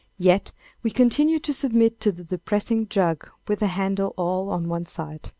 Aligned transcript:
Yet 0.17 0.51
we 0.81 0.89
continue 0.89 1.37
to 1.37 1.53
submit 1.53 1.99
to 1.99 2.11
the 2.11 2.23
depressing 2.23 2.87
jug 2.89 3.29
with 3.47 3.59
the 3.59 3.67
handle 3.67 4.15
all 4.17 4.49
on 4.49 4.67
one 4.67 4.87
side. 4.87 5.29